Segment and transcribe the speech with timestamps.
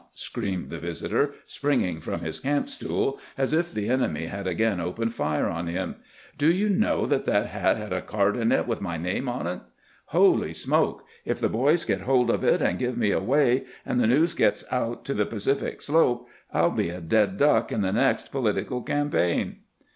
[0.15, 5.13] "screamed tbe visitor, springing from bis camp stool as if tbe enemy bad again opened
[5.13, 5.93] fire on bim;"
[6.39, 9.61] do you know tbat tbat bat bad a card in it witb my name on?
[10.05, 11.03] Holy smoke!
[11.27, 13.65] AN IMPORTANT MISSION 187 If the boys get hold of it, and give me away,
[13.85, 17.71] and the news gets out to the Pacific slope, I '11 Jbe a dead duck
[17.71, 19.57] in the next political campaign